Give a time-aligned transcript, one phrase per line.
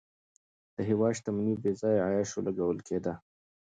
[0.75, 3.13] د هېواد شتمني په بېځایه عیاشیو لګول کېده.